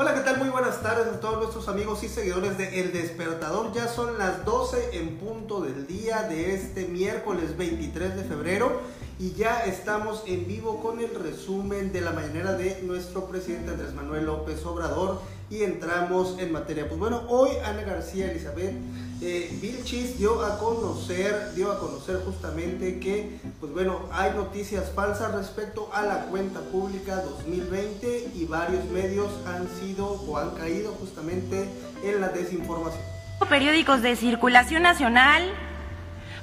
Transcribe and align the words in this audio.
Hola, 0.00 0.14
¿qué 0.14 0.20
tal? 0.20 0.38
Muy 0.38 0.48
buenas 0.48 0.80
tardes 0.80 1.08
a 1.08 1.18
todos 1.18 1.38
nuestros 1.38 1.66
amigos 1.66 2.04
y 2.04 2.08
seguidores 2.08 2.56
de 2.56 2.80
El 2.80 2.92
Despertador. 2.92 3.72
Ya 3.72 3.88
son 3.88 4.16
las 4.16 4.44
12 4.44 4.96
en 4.96 5.16
punto 5.16 5.60
del 5.60 5.88
día 5.88 6.22
de 6.22 6.54
este 6.54 6.86
miércoles 6.86 7.56
23 7.56 8.14
de 8.14 8.22
febrero 8.22 8.80
y 9.18 9.32
ya 9.32 9.64
estamos 9.64 10.22
en 10.28 10.46
vivo 10.46 10.80
con 10.80 11.00
el 11.00 11.12
resumen 11.16 11.92
de 11.92 12.00
la 12.00 12.12
mañanera 12.12 12.52
de 12.52 12.80
nuestro 12.82 13.24
presidente 13.24 13.72
Andrés 13.72 13.92
Manuel 13.92 14.26
López 14.26 14.64
Obrador 14.64 15.20
y 15.50 15.62
entramos 15.62 16.38
en 16.38 16.52
materia. 16.52 16.88
Pues 16.88 16.98
bueno, 16.98 17.22
hoy 17.28 17.50
Ana 17.64 17.82
García 17.82 18.30
Elizabeth 18.30 18.74
eh, 19.20 19.58
Vilchis 19.60 20.18
dio 20.18 20.44
a 20.44 20.58
conocer, 20.58 21.54
dio 21.54 21.72
a 21.72 21.80
conocer 21.80 22.20
justamente 22.24 23.00
que, 23.00 23.40
pues 23.58 23.72
bueno, 23.72 24.08
hay 24.12 24.32
noticias 24.32 24.92
falsas 24.94 25.34
respecto 25.34 25.90
a 25.92 26.02
la 26.02 26.26
cuenta 26.26 26.60
pública 26.60 27.16
2020 27.16 28.30
y 28.34 28.44
varios 28.44 28.84
medios 28.86 29.28
han 29.46 29.68
sido 29.80 30.06
o 30.06 30.38
han 30.38 30.50
caído 30.50 30.92
justamente 30.92 31.68
en 32.04 32.20
la 32.20 32.28
desinformación. 32.28 33.02
Periódicos 33.48 34.02
de 34.02 34.14
circulación 34.14 34.82
nacional, 34.82 35.42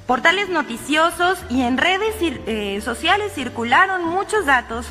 portales 0.06 0.50
noticiosos 0.50 1.38
y 1.48 1.62
en 1.62 1.78
redes 1.78 2.14
eh, 2.20 2.80
sociales 2.82 3.32
circularon 3.34 4.04
muchos 4.04 4.44
datos 4.44 4.86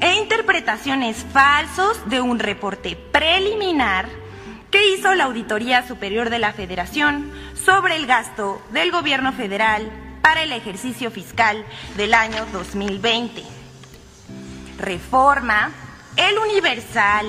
e 0.00 0.14
interpretaciones 0.16 1.24
falsos 1.32 2.08
de 2.08 2.20
un 2.20 2.38
reporte 2.38 2.96
preliminar 2.96 4.08
que 4.70 4.94
hizo 4.94 5.14
la 5.14 5.24
Auditoría 5.24 5.86
Superior 5.86 6.30
de 6.30 6.38
la 6.38 6.52
Federación 6.52 7.30
sobre 7.54 7.96
el 7.96 8.06
gasto 8.06 8.60
del 8.72 8.90
gobierno 8.90 9.32
federal 9.32 9.90
para 10.20 10.42
el 10.42 10.52
ejercicio 10.52 11.10
fiscal 11.10 11.64
del 11.96 12.14
año 12.14 12.44
2020. 12.52 13.42
Reforma, 14.78 15.70
El 16.16 16.38
Universal, 16.38 17.26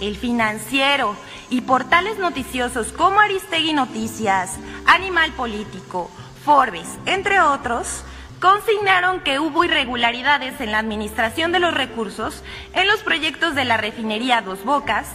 El 0.00 0.16
Financiero 0.16 1.16
y 1.50 1.62
portales 1.62 2.18
noticiosos 2.18 2.92
como 2.92 3.20
Aristegui 3.20 3.72
Noticias, 3.72 4.52
Animal 4.86 5.32
Político, 5.32 6.10
Forbes, 6.44 6.88
entre 7.06 7.40
otros, 7.40 8.04
consignaron 8.44 9.20
que 9.20 9.38
hubo 9.38 9.64
irregularidades 9.64 10.60
en 10.60 10.70
la 10.70 10.78
administración 10.78 11.50
de 11.50 11.60
los 11.60 11.72
recursos 11.72 12.44
en 12.74 12.86
los 12.86 13.00
proyectos 13.02 13.54
de 13.54 13.64
la 13.64 13.78
refinería 13.78 14.42
Dos 14.42 14.62
Bocas, 14.66 15.08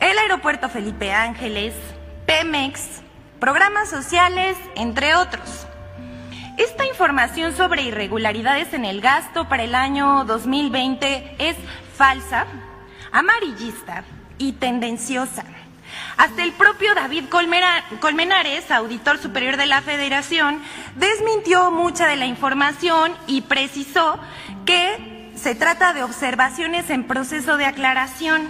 el 0.00 0.18
aeropuerto 0.18 0.68
Felipe 0.68 1.12
Ángeles, 1.12 1.74
Pemex, 2.26 3.02
programas 3.38 3.88
sociales, 3.88 4.56
entre 4.74 5.14
otros. 5.14 5.64
Esta 6.58 6.84
información 6.86 7.56
sobre 7.56 7.82
irregularidades 7.82 8.74
en 8.74 8.84
el 8.84 9.00
gasto 9.00 9.48
para 9.48 9.62
el 9.62 9.76
año 9.76 10.24
2020 10.24 11.36
es 11.38 11.56
falsa, 11.94 12.46
amarillista 13.12 14.02
y 14.38 14.54
tendenciosa. 14.54 15.44
Hasta 16.16 16.42
el 16.42 16.52
propio 16.52 16.94
David 16.94 17.24
Colmenares, 17.28 18.70
auditor 18.70 19.18
superior 19.18 19.56
de 19.56 19.66
la 19.66 19.82
Federación, 19.82 20.62
desmintió 20.96 21.70
mucha 21.70 22.06
de 22.06 22.16
la 22.16 22.26
información 22.26 23.12
y 23.26 23.42
precisó 23.42 24.18
que 24.66 25.32
se 25.34 25.54
trata 25.54 25.92
de 25.92 26.02
observaciones 26.02 26.90
en 26.90 27.04
proceso 27.04 27.56
de 27.56 27.66
aclaración. 27.66 28.48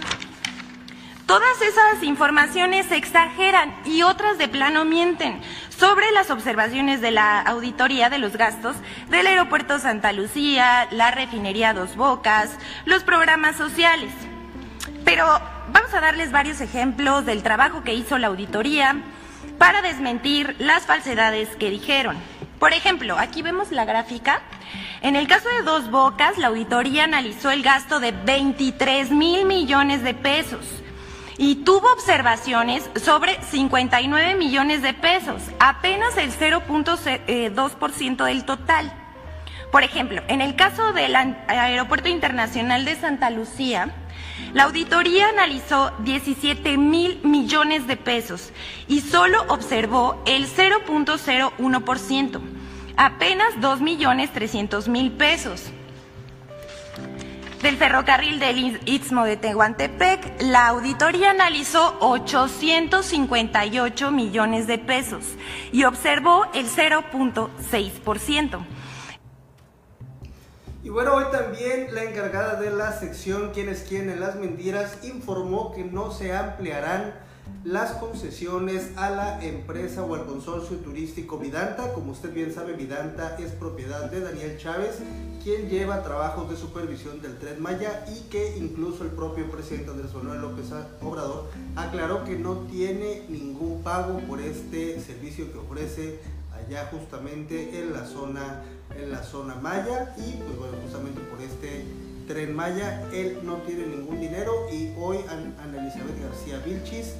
Todas 1.25 1.61
esas 1.61 2.03
informaciones 2.03 2.87
se 2.87 2.97
exageran 2.97 3.73
y 3.85 4.01
otras 4.01 4.37
de 4.37 4.49
plano 4.49 4.83
mienten 4.83 5.39
sobre 5.69 6.11
las 6.11 6.29
observaciones 6.29 6.99
de 6.99 7.11
la 7.11 7.39
auditoría 7.39 8.09
de 8.09 8.17
los 8.17 8.35
gastos 8.35 8.75
del 9.09 9.27
aeropuerto 9.27 9.79
Santa 9.79 10.11
Lucía, 10.11 10.89
la 10.91 11.09
refinería 11.11 11.73
Dos 11.73 11.95
Bocas, 11.95 12.57
los 12.83 13.03
programas 13.03 13.55
sociales. 13.55 14.11
Pero 15.11 15.41
vamos 15.73 15.93
a 15.93 15.99
darles 15.99 16.31
varios 16.31 16.61
ejemplos 16.61 17.25
del 17.25 17.43
trabajo 17.43 17.83
que 17.83 17.93
hizo 17.93 18.17
la 18.17 18.27
auditoría 18.27 18.95
para 19.57 19.81
desmentir 19.81 20.55
las 20.57 20.85
falsedades 20.85 21.49
que 21.57 21.69
dijeron. 21.69 22.15
Por 22.59 22.71
ejemplo, 22.71 23.17
aquí 23.19 23.41
vemos 23.41 23.73
la 23.73 23.83
gráfica. 23.83 24.39
En 25.01 25.17
el 25.17 25.27
caso 25.27 25.49
de 25.49 25.63
Dos 25.63 25.91
Bocas, 25.91 26.37
la 26.37 26.47
auditoría 26.47 27.03
analizó 27.03 27.51
el 27.51 27.61
gasto 27.61 27.99
de 27.99 28.13
23 28.13 29.11
mil 29.11 29.45
millones 29.45 30.01
de 30.01 30.13
pesos 30.13 30.65
y 31.37 31.55
tuvo 31.55 31.91
observaciones 31.91 32.89
sobre 32.95 33.37
59 33.43 34.35
millones 34.35 34.81
de 34.81 34.93
pesos, 34.93 35.41
apenas 35.59 36.15
el 36.15 36.31
0.2% 36.31 38.23
del 38.23 38.45
total. 38.45 38.93
Por 39.73 39.83
ejemplo, 39.83 40.21
en 40.29 40.39
el 40.39 40.55
caso 40.55 40.93
del 40.93 41.15
Aeropuerto 41.15 42.07
Internacional 42.07 42.85
de 42.85 42.95
Santa 42.95 43.29
Lucía, 43.29 43.93
la 44.53 44.63
auditoría 44.63 45.29
analizó 45.29 45.91
17 45.99 46.77
mil 46.77 47.19
millones 47.23 47.87
de 47.87 47.97
pesos 47.97 48.51
y 48.87 49.01
solo 49.01 49.43
observó 49.47 50.21
el 50.25 50.47
0.01%, 50.47 52.41
apenas 52.97 53.61
2 53.61 53.81
millones 53.81 54.33
300 54.33 54.87
mil 54.87 55.11
pesos 55.11 55.71
del 57.61 57.77
ferrocarril 57.77 58.39
del 58.39 58.79
Istmo 58.85 59.23
de 59.23 59.37
Tehuantepec, 59.37 60.41
la 60.41 60.69
auditoría 60.69 61.29
analizó 61.29 61.95
858 61.99 64.09
millones 64.09 64.65
de 64.65 64.79
pesos 64.79 65.23
y 65.71 65.83
observó 65.83 66.47
el 66.55 66.67
0.6%. 66.67 68.65
Y 70.83 70.89
bueno, 70.89 71.13
hoy 71.13 71.25
también 71.31 71.93
la 71.93 72.05
encargada 72.05 72.59
de 72.59 72.71
la 72.71 72.91
sección 72.91 73.51
Quienes 73.53 73.83
quieren 73.83 74.19
las 74.19 74.35
mentiras 74.35 74.97
informó 75.03 75.73
que 75.73 75.83
no 75.83 76.11
se 76.11 76.35
ampliarán 76.35 77.13
las 77.63 77.91
concesiones 77.91 78.89
a 78.95 79.11
la 79.11 79.43
empresa 79.45 80.03
o 80.03 80.15
al 80.15 80.25
consorcio 80.25 80.77
turístico 80.77 81.37
Vidanta. 81.37 81.93
Como 81.93 82.13
usted 82.13 82.33
bien 82.33 82.51
sabe, 82.51 82.73
Vidanta 82.73 83.35
es 83.37 83.51
propiedad 83.51 84.09
de 84.09 84.21
Daniel 84.21 84.57
Chávez, 84.57 84.97
quien 85.43 85.69
lleva 85.69 86.01
trabajos 86.01 86.49
de 86.49 86.55
supervisión 86.55 87.21
del 87.21 87.37
Tren 87.37 87.61
Maya 87.61 88.03
y 88.09 88.21
que 88.29 88.57
incluso 88.57 89.03
el 89.03 89.11
propio 89.11 89.51
presidente 89.51 89.91
Andrés 89.91 90.13
Manuel 90.15 90.41
López 90.41 90.71
Obrador 91.01 91.49
aclaró 91.75 92.23
que 92.23 92.39
no 92.39 92.55
tiene 92.71 93.25
ningún 93.29 93.83
pago 93.83 94.19
por 94.27 94.39
este 94.41 94.99
servicio 94.99 95.51
que 95.51 95.59
ofrece 95.59 96.19
allá 96.65 96.89
justamente 96.91 97.79
en 97.79 97.93
la 97.93 98.05
zona 98.05 98.61
en 98.95 99.11
la 99.11 99.23
zona 99.23 99.55
Maya. 99.55 100.13
Y 100.17 100.33
pues 100.37 100.57
bueno, 100.57 100.73
justamente 100.83 101.21
por 101.21 101.41
este 101.41 101.85
Tren 102.27 102.55
Maya 102.55 103.01
él 103.13 103.39
no 103.43 103.55
tiene 103.57 103.85
ningún 103.87 104.19
dinero. 104.19 104.67
Y 104.71 104.93
hoy 104.97 105.17
Ana 105.29 105.79
Elizabeth 105.79 106.21
García 106.21 106.59
Vilchis 106.65 107.15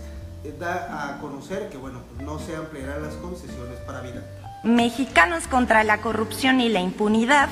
da 0.59 1.13
a 1.13 1.19
conocer 1.19 1.69
que 1.69 1.77
bueno, 1.77 2.01
pues 2.09 2.25
no 2.25 2.39
se 2.39 2.55
ampliarán 2.55 3.03
las 3.03 3.13
concesiones 3.15 3.77
para 3.85 4.01
vida. 4.01 4.23
Mexicanos 4.63 5.47
contra 5.47 5.83
la 5.83 6.01
corrupción 6.01 6.61
y 6.61 6.69
la 6.69 6.81
impunidad 6.81 7.49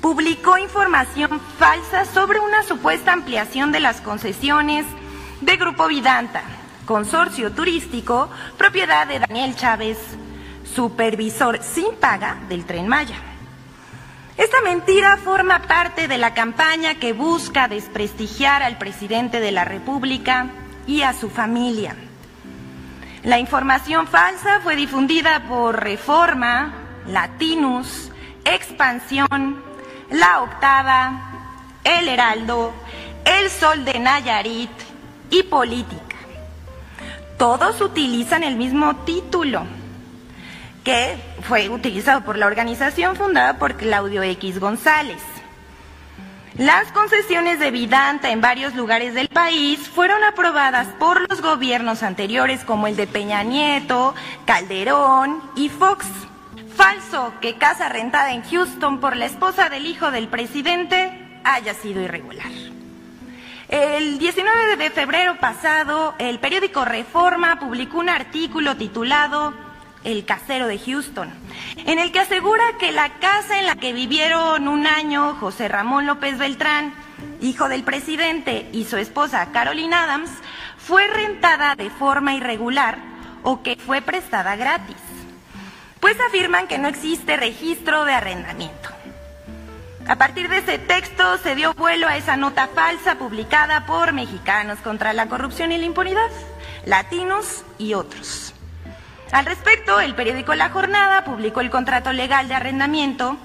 publicó 0.00 0.56
información 0.58 1.40
falsa 1.58 2.04
sobre 2.04 2.38
una 2.38 2.62
supuesta 2.62 3.12
ampliación 3.12 3.72
de 3.72 3.80
las 3.80 4.00
concesiones 4.00 4.86
de 5.40 5.56
Grupo 5.56 5.88
Vidanta, 5.88 6.42
consorcio 6.86 7.52
turístico, 7.52 8.28
propiedad 8.56 9.06
de 9.06 9.18
Daniel 9.18 9.56
Chávez, 9.56 9.98
supervisor 10.76 11.62
sin 11.62 11.96
paga 11.96 12.36
del 12.50 12.66
tren 12.66 12.86
Maya. 12.86 13.16
Esta 14.36 14.60
mentira 14.60 15.16
forma 15.16 15.62
parte 15.62 16.06
de 16.06 16.18
la 16.18 16.34
campaña 16.34 16.96
que 16.96 17.14
busca 17.14 17.66
desprestigiar 17.66 18.62
al 18.62 18.76
presidente 18.76 19.40
de 19.40 19.50
la 19.50 19.64
República 19.64 20.48
y 20.86 21.00
a 21.00 21.14
su 21.14 21.30
familia. 21.30 21.96
La 23.22 23.38
información 23.38 24.06
falsa 24.06 24.60
fue 24.60 24.76
difundida 24.76 25.44
por 25.48 25.82
Reforma, 25.82 26.74
Latinus, 27.08 28.12
Expansión, 28.44 29.62
La 30.10 30.42
Octava, 30.42 31.30
El 31.82 32.08
Heraldo, 32.10 32.74
El 33.24 33.50
Sol 33.50 33.86
de 33.86 33.98
Nayarit 33.98 34.70
y 35.30 35.42
Política. 35.44 36.16
Todos 37.38 37.80
utilizan 37.80 38.44
el 38.44 38.56
mismo 38.56 38.96
título, 38.96 39.66
que 40.86 41.18
fue 41.42 41.68
utilizado 41.68 42.20
por 42.20 42.38
la 42.38 42.46
organización 42.46 43.16
fundada 43.16 43.58
por 43.58 43.74
Claudio 43.74 44.22
X 44.22 44.60
González. 44.60 45.20
Las 46.58 46.92
concesiones 46.92 47.58
de 47.58 47.72
Vidanta 47.72 48.30
en 48.30 48.40
varios 48.40 48.72
lugares 48.76 49.12
del 49.12 49.26
país 49.26 49.88
fueron 49.88 50.22
aprobadas 50.22 50.86
por 51.00 51.28
los 51.28 51.42
gobiernos 51.42 52.04
anteriores 52.04 52.64
como 52.64 52.86
el 52.86 52.94
de 52.94 53.08
Peña 53.08 53.42
Nieto, 53.42 54.14
Calderón 54.44 55.42
y 55.56 55.70
Fox. 55.70 56.06
Falso 56.76 57.32
que 57.40 57.56
casa 57.56 57.88
rentada 57.88 58.32
en 58.32 58.44
Houston 58.44 59.00
por 59.00 59.16
la 59.16 59.26
esposa 59.26 59.68
del 59.68 59.86
hijo 59.86 60.12
del 60.12 60.28
presidente 60.28 61.40
haya 61.42 61.74
sido 61.74 62.00
irregular. 62.00 62.52
El 63.68 64.20
19 64.20 64.76
de 64.76 64.90
febrero 64.90 65.36
pasado, 65.40 66.14
el 66.20 66.38
periódico 66.38 66.84
Reforma 66.84 67.58
publicó 67.58 67.98
un 67.98 68.08
artículo 68.08 68.76
titulado 68.76 69.65
El 70.06 70.24
casero 70.24 70.68
de 70.68 70.78
Houston, 70.78 71.28
en 71.84 71.98
el 71.98 72.12
que 72.12 72.20
asegura 72.20 72.62
que 72.78 72.92
la 72.92 73.18
casa 73.18 73.58
en 73.58 73.66
la 73.66 73.74
que 73.74 73.92
vivieron 73.92 74.68
un 74.68 74.86
año 74.86 75.34
José 75.40 75.66
Ramón 75.66 76.06
López 76.06 76.38
Beltrán, 76.38 76.94
hijo 77.40 77.68
del 77.68 77.82
presidente, 77.82 78.68
y 78.72 78.84
su 78.84 78.98
esposa 78.98 79.50
Carolina 79.50 80.04
Adams, 80.04 80.30
fue 80.78 81.08
rentada 81.08 81.74
de 81.74 81.90
forma 81.90 82.34
irregular 82.34 82.98
o 83.42 83.64
que 83.64 83.74
fue 83.74 84.00
prestada 84.00 84.54
gratis, 84.54 84.94
pues 85.98 86.16
afirman 86.20 86.68
que 86.68 86.78
no 86.78 86.86
existe 86.86 87.36
registro 87.36 88.04
de 88.04 88.12
arrendamiento. 88.12 88.90
A 90.06 90.14
partir 90.14 90.48
de 90.48 90.58
ese 90.58 90.78
texto 90.78 91.36
se 91.38 91.56
dio 91.56 91.74
vuelo 91.74 92.06
a 92.06 92.16
esa 92.16 92.36
nota 92.36 92.68
falsa 92.68 93.18
publicada 93.18 93.86
por 93.86 94.12
Mexicanos 94.12 94.78
contra 94.84 95.12
la 95.14 95.26
Corrupción 95.26 95.72
y 95.72 95.78
la 95.78 95.84
Impunidad, 95.84 96.30
Latinos 96.84 97.64
y 97.76 97.94
otros. 97.94 98.52
Al 99.32 99.46
respecto, 99.46 100.00
el 100.00 100.14
periódico 100.14 100.54
La 100.54 100.70
Jornada 100.70 101.24
publicó 101.24 101.60
el 101.60 101.70
contrato 101.70 102.12
legal 102.12 102.48
de 102.48 102.54
arrendamiento 102.54 103.36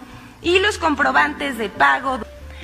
y 0.42 0.60
los 0.60 0.78
comprobantes 0.78 1.58
de 1.58 1.70
pago. 1.70 2.20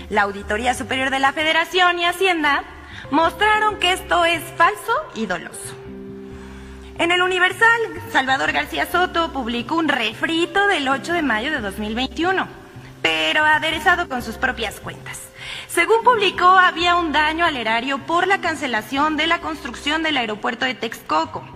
La 0.09 0.23
Auditoría 0.23 0.73
Superior 0.73 1.09
de 1.09 1.19
la 1.19 1.33
Federación 1.33 1.99
y 1.99 2.05
Hacienda 2.05 2.63
mostraron 3.11 3.77
que 3.77 3.93
esto 3.93 4.25
es 4.25 4.41
falso 4.55 4.93
y 5.15 5.25
doloso. 5.25 5.75
En 6.99 7.11
el 7.11 7.21
Universal, 7.21 7.79
Salvador 8.11 8.51
García 8.51 8.85
Soto 8.85 9.31
publicó 9.31 9.75
un 9.75 9.87
refrito 9.87 10.67
del 10.67 10.87
8 10.87 11.13
de 11.13 11.21
mayo 11.21 11.51
de 11.51 11.59
2021 11.59 12.67
pero 13.07 13.45
aderezado 13.45 14.09
con 14.09 14.21
sus 14.21 14.35
propias 14.35 14.79
cuentas. 14.81 15.19
Según 15.67 16.03
publicó, 16.03 16.45
había 16.45 16.97
un 16.97 17.13
daño 17.13 17.45
al 17.45 17.55
erario 17.55 17.99
por 17.99 18.27
la 18.27 18.41
cancelación 18.41 19.15
de 19.15 19.27
la 19.27 19.39
construcción 19.39 20.03
del 20.03 20.17
aeropuerto 20.17 20.65
de 20.65 20.75
Texcoco, 20.75 21.47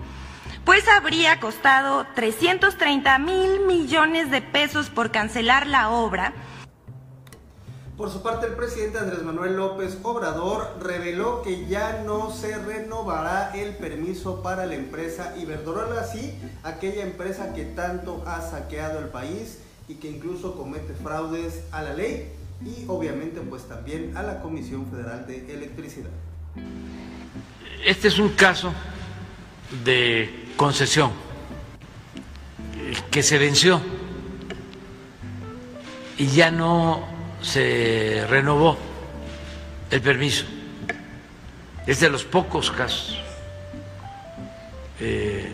pues 0.64 0.86
habría 0.88 1.40
costado 1.40 2.06
330 2.14 3.18
mil 3.18 3.60
millones 3.66 4.30
de 4.30 4.42
pesos 4.42 4.90
por 4.90 5.10
cancelar 5.10 5.66
la 5.66 5.90
obra. 5.90 6.32
Por 7.96 8.10
su 8.10 8.22
parte, 8.22 8.46
el 8.46 8.54
presidente 8.54 8.98
Andrés 8.98 9.22
Manuel 9.22 9.56
López 9.56 9.98
Obrador 10.02 10.76
reveló 10.80 11.42
que 11.42 11.66
ya 11.66 12.02
no 12.04 12.30
se 12.30 12.56
renovará 12.58 13.52
el 13.54 13.76
permiso 13.76 14.42
para 14.42 14.66
la 14.66 14.74
empresa 14.74 15.34
Iberdrola, 15.36 16.00
así 16.00 16.34
aquella 16.62 17.02
empresa 17.02 17.52
que 17.54 17.64
tanto 17.64 18.24
ha 18.26 18.40
saqueado 18.40 18.98
el 18.98 19.06
país 19.06 19.60
y 19.88 19.96
que 19.96 20.08
incluso 20.08 20.56
comete 20.56 20.94
fraudes 20.94 21.62
a 21.70 21.82
la 21.82 21.92
ley 21.92 22.32
y 22.64 22.84
obviamente 22.88 23.40
pues 23.40 23.68
también 23.68 24.16
a 24.16 24.22
la 24.22 24.40
Comisión 24.40 24.86
Federal 24.90 25.26
de 25.26 25.52
Electricidad. 25.52 26.10
Este 27.84 28.08
es 28.08 28.18
un 28.18 28.30
caso 28.30 28.72
de 29.84 30.41
concesión 30.62 31.10
que 33.10 33.20
se 33.24 33.36
venció 33.36 33.80
y 36.16 36.28
ya 36.28 36.52
no 36.52 37.04
se 37.40 38.24
renovó 38.28 38.78
el 39.90 40.00
permiso. 40.00 40.44
Es 41.84 41.98
de 41.98 42.10
los 42.10 42.22
pocos 42.22 42.70
casos. 42.70 43.18
Eh, 45.00 45.50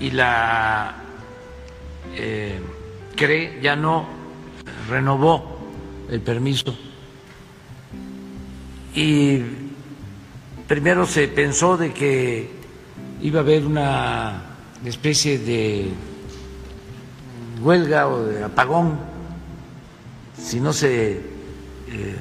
y 0.00 0.10
la 0.10 0.96
eh, 2.16 2.60
cree 3.14 3.60
ya 3.62 3.76
no 3.76 4.08
renovó 4.88 5.70
el 6.10 6.20
permiso 6.20 6.76
y 8.92 9.40
primero 10.66 11.06
se 11.06 11.28
pensó 11.28 11.76
de 11.76 11.92
que 11.92 12.56
iba 13.22 13.40
a 13.40 13.42
haber 13.42 13.64
una 13.66 14.42
especie 14.84 15.38
de 15.38 15.90
huelga 17.60 18.08
o 18.08 18.24
de 18.24 18.44
apagón 18.44 18.98
si 20.40 20.60
no 20.60 20.72
se 20.72 21.12
eh, 21.88 22.16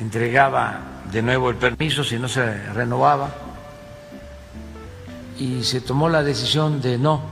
entregaba 0.00 0.80
de 1.10 1.22
nuevo 1.22 1.50
el 1.50 1.56
permiso, 1.56 2.04
si 2.04 2.18
no 2.18 2.28
se 2.28 2.72
renovaba 2.72 3.30
y 5.38 5.64
se 5.64 5.80
tomó 5.80 6.08
la 6.08 6.22
decisión 6.22 6.80
de 6.80 6.98
no 6.98 7.22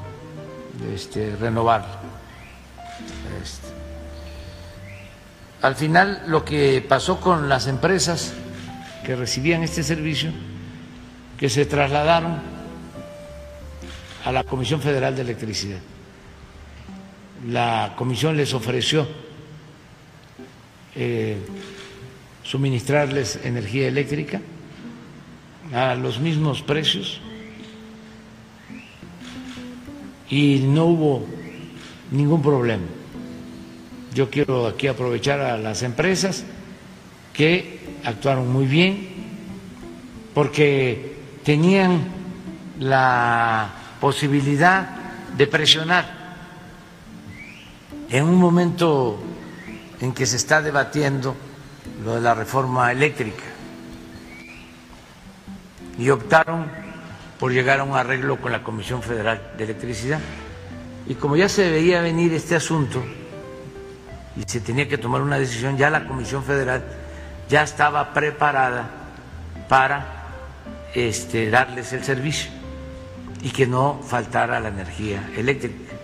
este, 0.94 1.36
renovarlo. 1.36 1.98
Este. 3.42 3.68
Al 5.62 5.74
final 5.74 6.22
lo 6.26 6.44
que 6.44 6.84
pasó 6.86 7.20
con 7.20 7.48
las 7.48 7.66
empresas 7.66 8.32
que 9.04 9.16
recibían 9.16 9.62
este 9.62 9.82
servicio, 9.82 10.30
que 11.38 11.48
se 11.48 11.66
trasladaron 11.66 12.57
a 14.24 14.32
la 14.32 14.44
Comisión 14.44 14.80
Federal 14.80 15.14
de 15.14 15.22
Electricidad. 15.22 15.78
La 17.46 17.94
comisión 17.96 18.36
les 18.36 18.52
ofreció 18.52 19.06
eh, 20.96 21.36
suministrarles 22.42 23.38
energía 23.44 23.86
eléctrica 23.86 24.40
a 25.72 25.94
los 25.94 26.18
mismos 26.18 26.62
precios 26.62 27.20
y 30.28 30.60
no 30.60 30.86
hubo 30.86 31.26
ningún 32.10 32.42
problema. 32.42 32.84
Yo 34.14 34.30
quiero 34.30 34.66
aquí 34.66 34.88
aprovechar 34.88 35.40
a 35.40 35.56
las 35.58 35.82
empresas 35.82 36.44
que 37.32 37.78
actuaron 38.04 38.52
muy 38.52 38.66
bien 38.66 39.08
porque 40.34 41.18
tenían 41.44 42.02
la 42.80 43.78
posibilidad 44.00 44.88
de 45.36 45.46
presionar 45.46 46.06
en 48.10 48.24
un 48.24 48.36
momento 48.36 49.18
en 50.00 50.12
que 50.12 50.26
se 50.26 50.36
está 50.36 50.62
debatiendo 50.62 51.36
lo 52.04 52.14
de 52.14 52.20
la 52.20 52.34
reforma 52.34 52.90
eléctrica 52.92 53.44
y 55.98 56.10
optaron 56.10 56.66
por 57.38 57.52
llegar 57.52 57.80
a 57.80 57.84
un 57.84 57.96
arreglo 57.96 58.40
con 58.40 58.52
la 58.52 58.62
Comisión 58.62 59.02
Federal 59.02 59.52
de 59.56 59.64
Electricidad. 59.64 60.20
Y 61.06 61.14
como 61.14 61.36
ya 61.36 61.48
se 61.48 61.70
veía 61.70 62.00
venir 62.00 62.32
este 62.32 62.54
asunto 62.54 63.02
y 64.36 64.42
se 64.48 64.60
tenía 64.60 64.88
que 64.88 64.98
tomar 64.98 65.20
una 65.20 65.38
decisión, 65.38 65.76
ya 65.76 65.90
la 65.90 66.06
Comisión 66.06 66.44
Federal 66.44 66.84
ya 67.48 67.62
estaba 67.62 68.12
preparada 68.12 68.90
para 69.68 70.06
este, 70.94 71.50
darles 71.50 71.92
el 71.92 72.04
servicio 72.04 72.57
y 73.42 73.50
que 73.50 73.66
no 73.66 74.00
faltara 74.02 74.60
la 74.60 74.68
energía 74.68 75.30
eléctrica. 75.36 75.98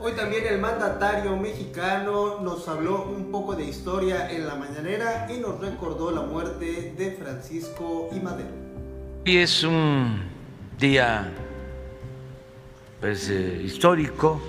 Hoy 0.00 0.12
también 0.12 0.46
el 0.46 0.60
mandatario 0.60 1.36
mexicano 1.36 2.40
nos 2.40 2.68
habló 2.68 3.02
un 3.04 3.32
poco 3.32 3.56
de 3.56 3.64
historia 3.64 4.30
en 4.30 4.46
la 4.46 4.54
mañanera 4.54 5.26
y 5.28 5.38
nos 5.38 5.60
recordó 5.60 6.12
la 6.12 6.22
muerte 6.22 6.94
de 6.96 7.12
Francisco 7.12 8.08
y 8.12 8.20
Madero. 8.20 8.50
Hoy 9.26 9.36
es 9.38 9.64
un 9.64 10.22
día 10.78 11.32
pues, 13.00 13.28
eh, 13.28 13.60
histórico. 13.64 14.40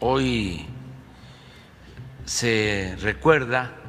Hoy 0.00 0.66
se 2.24 2.96
recuerda 3.00 3.81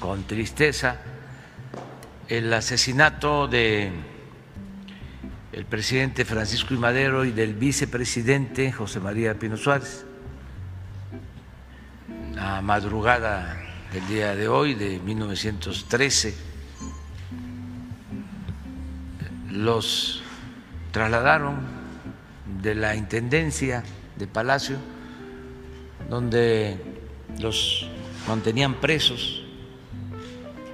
con 0.00 0.24
tristeza 0.24 0.98
el 2.28 2.52
asesinato 2.52 3.46
de 3.48 3.92
el 5.52 5.66
presidente 5.66 6.24
Francisco 6.24 6.74
I. 6.74 6.78
Madero 6.78 7.24
y 7.24 7.30
del 7.30 7.54
vicepresidente 7.54 8.72
José 8.72 8.98
María 8.98 9.38
Pino 9.38 9.56
Suárez. 9.56 10.04
La 12.34 12.60
madrugada 12.60 13.56
del 13.92 14.06
día 14.08 14.34
de 14.34 14.48
hoy, 14.48 14.74
de 14.74 14.98
1913, 14.98 16.34
los 19.50 20.22
trasladaron 20.90 21.60
de 22.60 22.74
la 22.74 22.96
Intendencia 22.96 23.84
de 24.16 24.26
Palacio, 24.26 24.78
donde 26.10 26.76
los 27.38 27.88
mantenían 28.26 28.74
presos 28.80 29.43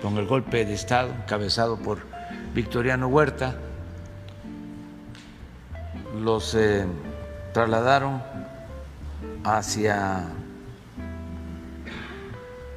con 0.03 0.17
el 0.17 0.27
golpe 0.27 0.65
de 0.65 0.75
Estado 0.75 1.11
encabezado 1.11 1.77
por 1.79 1.99
Victoriano 2.55 3.09
Huerta. 3.09 3.55
Los 6.23 6.55
eh, 6.55 6.87
trasladaron 7.53 8.23
hacia 9.45 10.25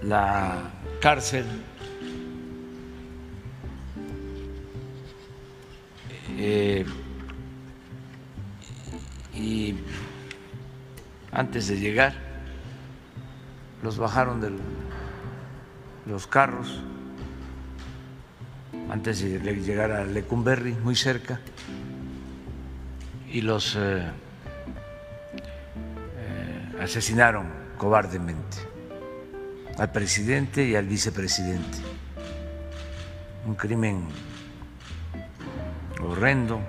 la 0.02 0.72
cárcel 1.02 1.46
eh, 6.38 6.86
y 9.34 9.76
antes 11.32 11.68
de 11.68 11.80
llegar 11.80 12.14
los 13.82 13.98
bajaron 13.98 14.40
de 14.40 14.52
los 16.06 16.28
carros 16.28 16.82
antes 18.94 19.22
de 19.22 19.56
llegar 19.56 19.92
a 19.92 20.06
Lecumberri, 20.06 20.74
muy 20.74 20.96
cerca, 20.96 21.40
y 23.28 23.42
los 23.42 23.76
eh, 23.76 24.04
eh, 26.20 26.78
asesinaron 26.80 27.48
cobardemente 27.76 28.58
al 29.80 29.92
presidente 29.92 30.64
y 30.64 30.76
al 30.76 30.86
vicepresidente. 30.86 31.80
Un 33.48 33.56
crimen 33.56 34.08
horrendo, 36.00 36.62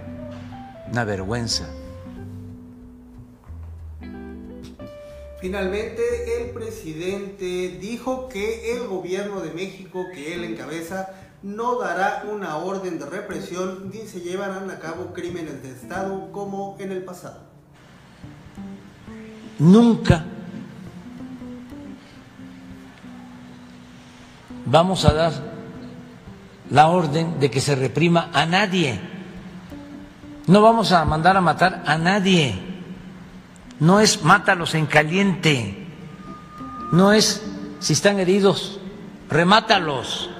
una 0.90 1.04
vergüenza. 1.04 1.69
Finalmente, 5.43 6.02
el 6.40 6.52
presidente 6.52 7.76
dijo 7.78 8.31
que 8.31 8.73
el 8.73 8.87
gobierno 8.87 9.43
de 9.43 9.52
México 9.52 10.07
que 10.14 10.33
él 10.33 10.45
encabeza 10.45 11.24
no 11.44 11.78
dará 11.78 12.24
una 12.32 12.56
orden 12.56 12.98
de 12.98 13.04
represión 13.04 13.90
ni 13.92 14.06
se 14.06 14.20
llevarán 14.20 14.70
a 14.70 14.78
cabo 14.78 15.12
crímenes 15.12 15.62
de 15.62 15.72
Estado 15.72 16.32
como 16.32 16.74
en 16.80 16.90
el 16.90 17.04
pasado. 17.04 17.40
Nunca 19.58 20.24
vamos 24.64 25.04
a 25.04 25.12
dar 25.12 25.32
la 26.70 26.88
orden 26.88 27.38
de 27.38 27.50
que 27.50 27.60
se 27.60 27.74
reprima 27.76 28.30
a 28.32 28.46
nadie. 28.46 28.98
No 30.46 30.62
vamos 30.62 30.92
a 30.92 31.04
mandar 31.04 31.36
a 31.36 31.42
matar 31.42 31.82
a 31.86 31.98
nadie. 31.98 32.58
No 33.80 34.00
es 34.00 34.22
mátalos 34.22 34.74
en 34.74 34.86
caliente. 34.86 35.88
No 36.90 37.12
es 37.12 37.44
si 37.80 37.92
están 37.92 38.18
heridos, 38.18 38.80
remátalos. 39.28 40.30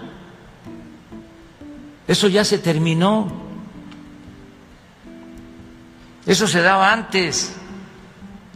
Eso 2.06 2.28
ya 2.28 2.44
se 2.44 2.58
terminó. 2.58 3.32
Eso 6.26 6.46
se 6.46 6.62
daba 6.62 6.92
antes, 6.92 7.54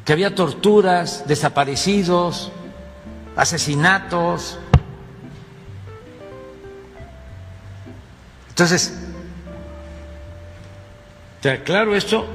que 0.04 0.12
había 0.12 0.34
torturas, 0.34 1.24
desaparecidos, 1.26 2.50
asesinatos. 3.36 4.58
Entonces, 8.48 8.98
te 11.40 11.50
aclaro 11.50 11.94
esto 11.94 12.26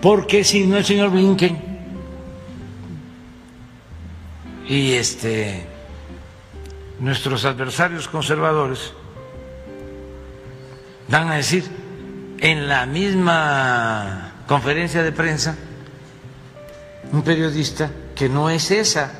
porque 0.00 0.44
si 0.44 0.66
no 0.66 0.76
el 0.76 0.84
señor 0.84 1.10
Blinken 1.10 1.72
y 4.68 4.92
este 4.92 5.66
nuestros 7.00 7.44
adversarios 7.44 8.06
conservadores 8.06 8.92
van 11.12 11.28
a 11.28 11.34
decir 11.34 11.64
en 12.38 12.68
la 12.68 12.86
misma 12.86 14.32
conferencia 14.48 15.02
de 15.02 15.12
prensa 15.12 15.54
un 17.12 17.22
periodista 17.22 17.90
que 18.14 18.30
no 18.30 18.48
es 18.48 18.70
esa. 18.70 19.12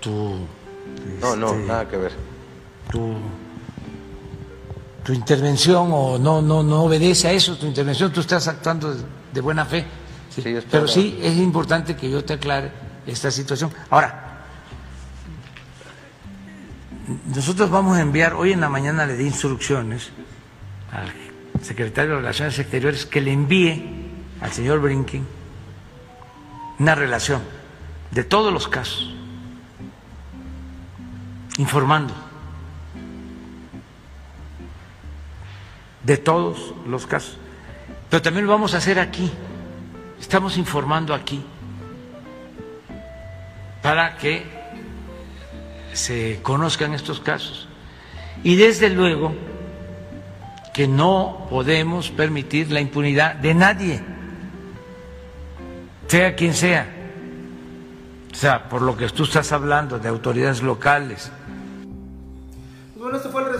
Tu 0.00 0.10
no 1.20 1.36
no 1.36 1.48
este, 1.48 1.66
nada 1.66 1.88
que 1.88 1.96
ver. 1.98 2.12
tu 2.90 3.14
tu 5.04 5.12
intervención 5.12 5.90
o 5.92 6.18
no 6.18 6.40
no 6.40 6.62
no 6.62 6.84
obedece 6.84 7.28
a 7.28 7.32
eso 7.32 7.56
tu 7.56 7.66
intervención 7.66 8.10
tú 8.10 8.20
estás 8.20 8.48
actuando 8.48 8.94
de, 9.32 9.40
buena 9.42 9.66
fe. 9.66 9.84
Pero 10.70 10.88
sí 10.88 11.18
es 11.22 11.36
importante 11.36 11.94
que 11.94 12.10
yo 12.10 12.24
te 12.24 12.32
aclare 12.32 12.72
esta 13.06 13.30
situación. 13.30 13.70
Ahora 13.90 14.23
nosotros 17.26 17.70
vamos 17.70 17.96
a 17.96 18.00
enviar, 18.00 18.34
hoy 18.34 18.52
en 18.52 18.60
la 18.60 18.68
mañana 18.68 19.06
le 19.06 19.16
di 19.16 19.26
instrucciones 19.26 20.10
al 20.90 21.12
secretario 21.62 22.12
de 22.12 22.16
Relaciones 22.18 22.58
Exteriores 22.58 23.04
que 23.06 23.20
le 23.20 23.32
envíe 23.32 24.06
al 24.40 24.52
señor 24.52 24.80
Brinken 24.80 25.26
una 26.78 26.94
relación 26.94 27.42
de 28.10 28.24
todos 28.24 28.52
los 28.52 28.68
casos, 28.68 29.14
informando 31.58 32.14
de 36.02 36.16
todos 36.18 36.74
los 36.86 37.06
casos. 37.06 37.38
Pero 38.10 38.22
también 38.22 38.46
lo 38.46 38.52
vamos 38.52 38.74
a 38.74 38.78
hacer 38.78 38.98
aquí, 38.98 39.30
estamos 40.20 40.56
informando 40.56 41.14
aquí 41.14 41.44
para 43.82 44.16
que 44.16 44.63
se 45.94 46.40
conozcan 46.42 46.92
estos 46.92 47.20
casos. 47.20 47.68
Y 48.42 48.56
desde 48.56 48.90
luego 48.90 49.34
que 50.74 50.88
no 50.88 51.46
podemos 51.48 52.10
permitir 52.10 52.70
la 52.70 52.80
impunidad 52.80 53.36
de 53.36 53.54
nadie, 53.54 54.02
sea 56.08 56.34
quien 56.34 56.52
sea. 56.54 56.86
O 58.32 58.36
sea, 58.36 58.68
por 58.68 58.82
lo 58.82 58.96
que 58.96 59.08
tú 59.08 59.22
estás 59.22 59.52
hablando 59.52 59.98
de 59.98 60.08
autoridades 60.08 60.62
locales, 60.62 61.30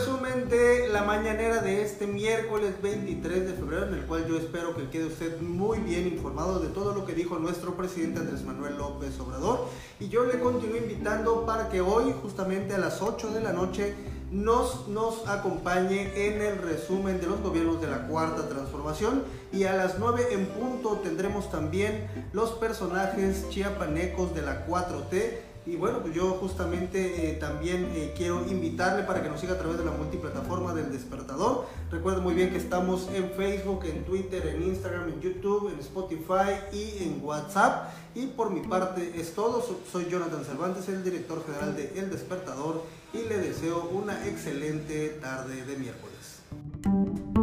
resumen 0.04 0.50
de 0.50 0.88
la 0.90 1.02
mañanera 1.02 1.62
de 1.62 1.82
este 1.82 2.06
miércoles 2.06 2.74
23 2.82 3.46
de 3.46 3.54
febrero, 3.54 3.86
en 3.86 3.94
el 3.94 4.02
cual 4.02 4.26
yo 4.28 4.36
espero 4.36 4.76
que 4.76 4.90
quede 4.90 5.06
usted 5.06 5.40
muy 5.40 5.78
bien 5.78 6.06
informado 6.06 6.58
de 6.58 6.68
todo 6.68 6.94
lo 6.94 7.06
que 7.06 7.14
dijo 7.14 7.38
nuestro 7.38 7.74
presidente 7.74 8.20
Andrés 8.20 8.44
Manuel 8.44 8.76
López 8.76 9.18
Obrador. 9.18 9.66
Y 9.98 10.08
yo 10.08 10.26
le 10.26 10.38
continúo 10.40 10.76
invitando 10.76 11.46
para 11.46 11.70
que 11.70 11.80
hoy, 11.80 12.14
justamente 12.20 12.74
a 12.74 12.78
las 12.78 13.00
8 13.00 13.30
de 13.30 13.40
la 13.40 13.54
noche, 13.54 13.94
nos, 14.30 14.88
nos 14.88 15.26
acompañe 15.26 16.12
en 16.14 16.42
el 16.42 16.58
resumen 16.58 17.18
de 17.18 17.26
los 17.26 17.40
gobiernos 17.40 17.80
de 17.80 17.86
la 17.86 18.06
Cuarta 18.06 18.46
Transformación. 18.46 19.22
Y 19.52 19.64
a 19.64 19.74
las 19.74 19.98
9 19.98 20.26
en 20.32 20.44
punto 20.48 21.00
tendremos 21.02 21.50
también 21.50 22.10
los 22.34 22.50
personajes 22.50 23.48
chiapanecos 23.48 24.34
de 24.34 24.42
la 24.42 24.66
4T 24.66 25.53
y 25.66 25.76
bueno, 25.76 26.00
pues 26.00 26.14
yo 26.14 26.32
justamente 26.32 27.30
eh, 27.30 27.34
también 27.34 27.88
eh, 27.94 28.12
quiero 28.14 28.46
invitarle 28.46 29.04
para 29.04 29.22
que 29.22 29.30
nos 29.30 29.40
siga 29.40 29.54
a 29.54 29.58
través 29.58 29.78
de 29.78 29.84
la 29.84 29.92
multiplataforma 29.92 30.74
del 30.74 30.92
despertador. 30.92 31.66
Recuerden 31.90 32.22
muy 32.22 32.34
bien 32.34 32.50
que 32.50 32.58
estamos 32.58 33.08
en 33.14 33.30
Facebook, 33.30 33.84
en 33.86 34.04
Twitter, 34.04 34.46
en 34.46 34.62
Instagram, 34.62 35.08
en 35.08 35.20
YouTube, 35.22 35.72
en 35.72 35.80
Spotify 35.80 36.60
y 36.70 37.04
en 37.04 37.24
WhatsApp. 37.24 37.94
Y 38.14 38.26
por 38.26 38.50
mi 38.50 38.60
parte 38.60 39.12
es 39.18 39.34
todo. 39.34 39.64
Soy 39.90 40.06
Jonathan 40.10 40.44
Cervantes, 40.44 40.86
el 40.88 41.02
director 41.02 41.42
general 41.46 41.74
de 41.74 41.98
El 41.98 42.10
Despertador 42.10 42.82
y 43.14 43.26
le 43.26 43.38
deseo 43.38 43.88
una 43.90 44.26
excelente 44.26 45.18
tarde 45.20 45.64
de 45.64 45.76
miércoles. 45.76 47.33